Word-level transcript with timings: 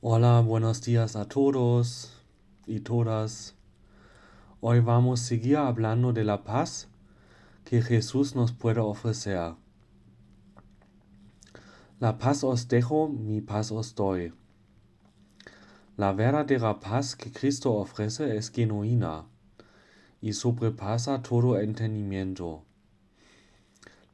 Hola, 0.00 0.42
buenos 0.42 0.80
días 0.82 1.16
a 1.16 1.24
todos 1.24 2.12
y 2.68 2.78
todas. 2.78 3.56
Hoy 4.60 4.78
vamos 4.78 5.20
a 5.20 5.24
seguir 5.24 5.56
hablando 5.56 6.12
de 6.12 6.22
la 6.22 6.44
paz 6.44 6.86
que 7.64 7.82
Jesús 7.82 8.36
nos 8.36 8.52
puede 8.52 8.78
ofrecer. 8.78 9.54
La 11.98 12.16
paz 12.16 12.44
os 12.44 12.68
dejo, 12.68 13.08
mi 13.08 13.40
paz 13.40 13.72
os 13.72 13.92
doy. 13.96 14.32
La 15.96 16.12
verdadera 16.12 16.78
paz 16.78 17.16
que 17.16 17.32
Cristo 17.32 17.72
ofrece 17.72 18.36
es 18.36 18.52
genuina 18.52 19.24
y 20.20 20.32
sobrepasa 20.32 21.22
todo 21.22 21.58
entendimiento. 21.58 22.62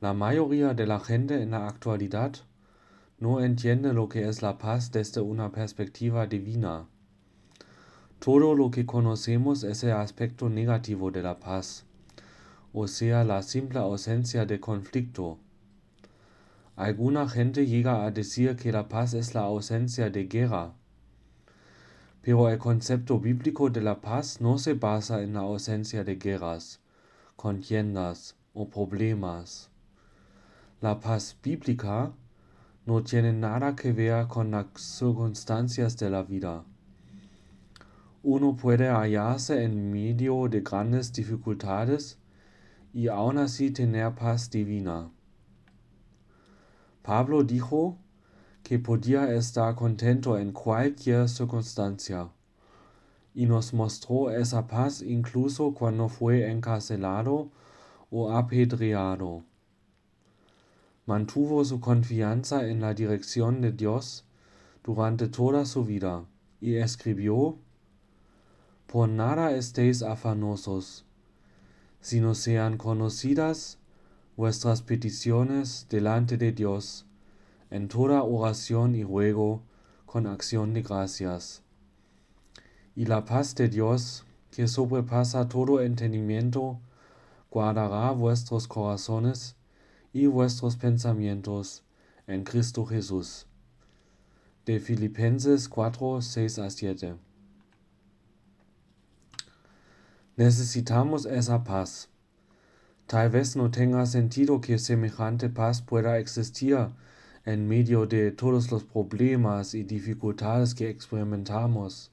La 0.00 0.14
mayoría 0.14 0.72
de 0.72 0.86
la 0.86 0.98
gente 0.98 1.42
en 1.42 1.50
la 1.50 1.68
actualidad 1.68 2.36
no 3.18 3.40
entiende 3.40 3.92
lo 3.92 4.08
que 4.08 4.28
es 4.28 4.42
la 4.42 4.58
paz 4.58 4.90
desde 4.90 5.20
una 5.20 5.52
perspectiva 5.52 6.26
divina. 6.26 6.86
Todo 8.18 8.54
lo 8.54 8.70
que 8.70 8.86
conocemos 8.86 9.64
es 9.64 9.84
el 9.84 9.92
aspecto 9.92 10.48
negativo 10.48 11.10
de 11.10 11.22
la 11.22 11.38
paz, 11.38 11.84
o 12.72 12.88
sea, 12.88 13.22
la 13.22 13.42
simple 13.42 13.78
ausencia 13.78 14.46
de 14.46 14.58
conflicto. 14.58 15.38
Alguna 16.76 17.28
gente 17.28 17.66
llega 17.66 18.04
a 18.04 18.10
decir 18.10 18.56
que 18.56 18.72
la 18.72 18.88
paz 18.88 19.14
es 19.14 19.34
la 19.34 19.42
ausencia 19.42 20.10
de 20.10 20.24
guerra, 20.24 20.72
pero 22.20 22.48
el 22.48 22.58
concepto 22.58 23.20
bíblico 23.20 23.70
de 23.70 23.82
la 23.82 24.00
paz 24.00 24.40
no 24.40 24.58
se 24.58 24.74
basa 24.74 25.22
en 25.22 25.34
la 25.34 25.40
ausencia 25.40 26.02
de 26.02 26.16
guerras, 26.16 26.80
contiendas 27.36 28.34
o 28.54 28.68
problemas. 28.68 29.70
La 30.80 30.98
paz 30.98 31.36
bíblica 31.42 32.12
no 32.86 33.02
tiene 33.02 33.32
nada 33.32 33.74
que 33.74 33.92
ver 33.92 34.26
con 34.26 34.50
las 34.50 34.66
circunstancias 34.74 35.96
de 35.96 36.10
la 36.10 36.22
vida. 36.22 36.64
Uno 38.22 38.56
puede 38.56 38.88
hallarse 38.88 39.64
en 39.64 39.90
medio 39.90 40.48
de 40.48 40.60
grandes 40.60 41.12
dificultades 41.12 42.18
y 42.92 43.08
aún 43.08 43.38
así 43.38 43.70
tener 43.70 44.14
paz 44.14 44.50
divina. 44.50 45.10
Pablo 47.02 47.42
dijo 47.42 47.98
que 48.62 48.78
podía 48.78 49.34
estar 49.34 49.74
contento 49.74 50.38
en 50.38 50.52
cualquier 50.52 51.28
circunstancia 51.28 52.30
y 53.34 53.46
nos 53.46 53.74
mostró 53.74 54.30
esa 54.30 54.66
paz 54.66 55.02
incluso 55.02 55.72
cuando 55.74 56.08
fue 56.08 56.50
encarcelado 56.50 57.50
o 58.10 58.30
apedreado 58.30 59.42
mantuvo 61.06 61.64
su 61.64 61.80
confianza 61.80 62.66
en 62.68 62.80
la 62.80 62.94
dirección 62.94 63.60
de 63.60 63.72
Dios 63.72 64.24
durante 64.82 65.28
toda 65.28 65.66
su 65.66 65.84
vida 65.84 66.24
y 66.60 66.76
escribió, 66.76 67.58
Por 68.86 69.08
nada 69.08 69.52
estéis 69.52 70.02
afanosos, 70.02 71.04
sino 72.00 72.34
sean 72.34 72.76
conocidas 72.76 73.78
vuestras 74.36 74.82
peticiones 74.82 75.86
delante 75.90 76.36
de 76.36 76.52
Dios 76.52 77.06
en 77.70 77.88
toda 77.88 78.22
oración 78.22 78.94
y 78.94 79.04
ruego 79.04 79.62
con 80.06 80.26
acción 80.26 80.74
de 80.74 80.82
gracias. 80.82 81.62
Y 82.94 83.06
la 83.06 83.24
paz 83.24 83.54
de 83.56 83.68
Dios, 83.68 84.24
que 84.50 84.68
sobrepasa 84.68 85.48
todo 85.48 85.80
entendimiento, 85.80 86.78
guardará 87.50 88.12
vuestros 88.12 88.68
corazones 88.68 89.56
y 90.14 90.26
vuestros 90.26 90.76
pensamientos 90.76 91.82
en 92.28 92.44
Cristo 92.44 92.86
Jesús. 92.86 93.46
De 94.64 94.78
Filipenses 94.78 95.68
4, 95.68 96.22
6 96.22 96.58
a 96.60 96.70
7. 96.70 97.14
Necesitamos 100.36 101.26
esa 101.26 101.64
paz. 101.64 102.08
Tal 103.08 103.28
vez 103.28 103.56
no 103.56 103.72
tenga 103.72 104.06
sentido 104.06 104.60
que 104.60 104.78
semejante 104.78 105.48
paz 105.48 105.82
pueda 105.82 106.18
existir 106.18 106.78
en 107.44 107.66
medio 107.66 108.06
de 108.06 108.30
todos 108.30 108.70
los 108.70 108.84
problemas 108.84 109.74
y 109.74 109.82
dificultades 109.82 110.76
que 110.76 110.88
experimentamos. 110.88 112.12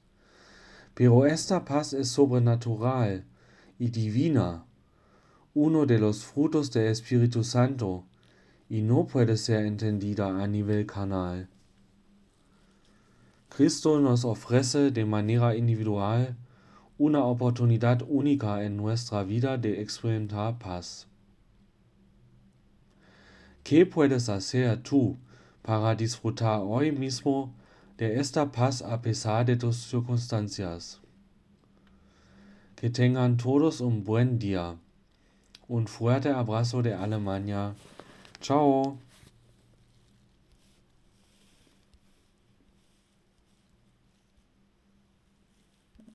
Pero 0.94 1.24
esta 1.24 1.64
paz 1.64 1.92
es 1.92 2.08
sobrenatural 2.08 3.24
y 3.78 3.90
divina 3.90 4.66
uno 5.54 5.84
de 5.84 5.98
los 5.98 6.24
frutos 6.24 6.70
del 6.70 6.86
Espíritu 6.86 7.44
Santo 7.44 8.04
y 8.70 8.80
no 8.80 9.06
puede 9.06 9.36
ser 9.36 9.66
entendida 9.66 10.42
a 10.42 10.46
nivel 10.46 10.86
canal. 10.86 11.46
Cristo 13.50 14.00
nos 14.00 14.24
ofrece 14.24 14.90
de 14.90 15.04
manera 15.04 15.54
individual 15.54 16.34
una 16.96 17.24
oportunidad 17.24 18.02
única 18.08 18.64
en 18.64 18.78
nuestra 18.78 19.24
vida 19.24 19.58
de 19.58 19.82
experimentar 19.82 20.58
paz. 20.58 21.06
¿Qué 23.62 23.84
puedes 23.84 24.30
hacer 24.30 24.82
tú 24.82 25.18
para 25.60 25.94
disfrutar 25.94 26.60
hoy 26.64 26.92
mismo 26.92 27.52
de 27.98 28.18
esta 28.18 28.50
paz 28.50 28.80
a 28.80 29.02
pesar 29.02 29.44
de 29.44 29.56
tus 29.56 29.76
circunstancias? 29.76 31.00
Que 32.74 32.88
tengan 32.88 33.36
todos 33.36 33.82
un 33.82 34.02
buen 34.02 34.38
día. 34.38 34.78
Un 35.72 35.86
fuerte 35.86 36.28
abrazo 36.28 36.82
de 36.82 36.92
Alemania. 36.92 37.72
Ciao. 38.42 38.98